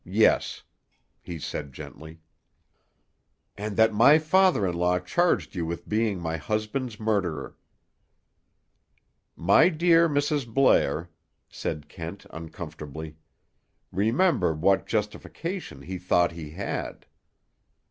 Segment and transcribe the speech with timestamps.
[0.03, 0.63] Yes,"
[1.21, 2.21] he said gently.
[3.55, 7.55] "And that my father in law charged you with being my husband's murderer."
[9.35, 10.51] "My dear Mrs.
[10.51, 11.11] Blair!"
[11.49, 13.15] said Kent uncomfortably.
[13.91, 17.05] "Remember what justification he thought he had."